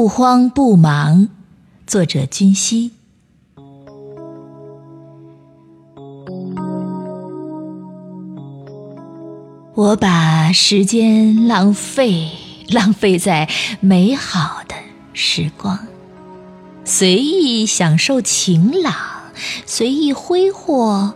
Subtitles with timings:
[0.00, 1.28] 不慌不忙，
[1.86, 2.92] 作者君熙。
[9.74, 12.30] 我把时间浪费，
[12.70, 13.46] 浪费在
[13.80, 14.74] 美好的
[15.12, 15.78] 时光，
[16.82, 18.94] 随意享受晴朗，
[19.66, 21.12] 随意挥霍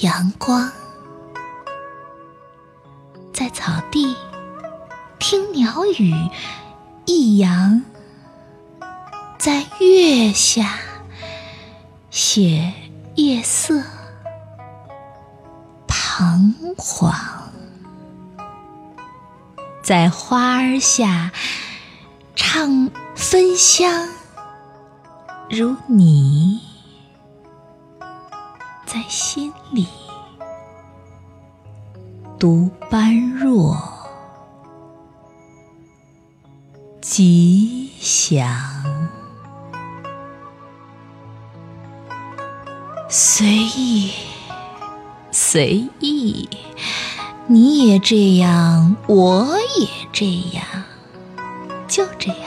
[0.00, 0.72] 阳光，
[3.34, 4.16] 在草地
[5.18, 6.14] 听鸟语。
[7.10, 7.82] 一阳
[9.38, 10.78] 在月下
[12.10, 12.70] 写
[13.14, 13.82] 夜色，
[15.86, 17.10] 彷徨；
[19.82, 21.32] 在花儿下
[22.36, 24.06] 唱芬香，
[25.48, 26.60] 如你
[28.84, 29.88] 在心里
[32.38, 33.97] 读般若。
[37.18, 38.46] 吉祥，
[43.08, 44.12] 随意，
[45.32, 46.48] 随意，
[47.48, 49.48] 你也这样，我
[49.80, 50.64] 也这样，
[51.88, 52.38] 就这样，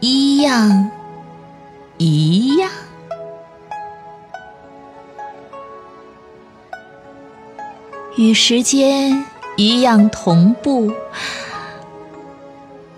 [0.00, 0.90] 一样，
[1.96, 2.70] 一样，
[8.18, 9.24] 与时间
[9.56, 10.92] 一样同步。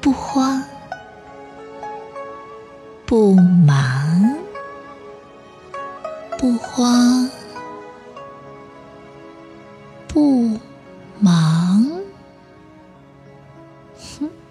[0.01, 0.65] 不慌
[3.05, 4.35] 不忙
[6.39, 7.31] 不慌
[10.09, 10.59] 不
[11.19, 11.85] 忙。
[14.19, 14.31] 哼